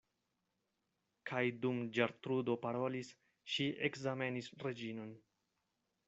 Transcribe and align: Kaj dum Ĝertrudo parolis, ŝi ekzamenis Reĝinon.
Kaj 1.31 1.41
dum 1.65 1.81
Ĝertrudo 1.97 2.55
parolis, 2.63 3.11
ŝi 3.55 3.67
ekzamenis 3.89 4.49
Reĝinon. 4.65 5.13